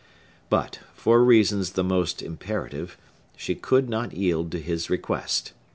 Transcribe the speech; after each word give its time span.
But, 0.49 0.79
for 0.95 1.23
reasons 1.23 1.73
the 1.73 1.83
most 1.83 2.23
imperative, 2.23 2.97
she 3.37 3.53
could 3.53 3.87
not 3.87 4.13
yield 4.13 4.51
to 4.51 4.59
his 4.59 4.89
request. 4.89 5.51